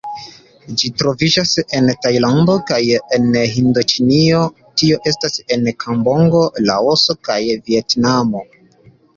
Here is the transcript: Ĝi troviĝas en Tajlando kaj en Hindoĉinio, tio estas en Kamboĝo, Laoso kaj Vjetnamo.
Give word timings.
Ĝi 0.81 0.87
troviĝas 1.01 1.51
en 1.79 1.91
Tajlando 2.05 2.55
kaj 2.71 2.79
en 3.17 3.27
Hindoĉinio, 3.57 4.41
tio 4.83 4.97
estas 5.13 5.39
en 5.57 5.71
Kamboĝo, 5.85 6.43
Laoso 6.71 7.19
kaj 7.29 7.41
Vjetnamo. 7.69 8.47